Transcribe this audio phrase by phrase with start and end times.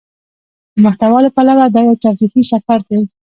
[0.73, 2.99] د محتوا له پلوه دا يو تفريحي سفر دى.